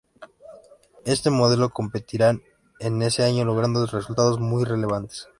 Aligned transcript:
Este 1.05 1.29
modelo, 1.29 1.69
competiría 1.69 2.35
en 2.79 3.01
ese 3.03 3.23
año 3.23 3.45
logrando 3.45 3.85
resultados 3.85 4.39
muy 4.39 4.63
relevantes. 4.63 5.27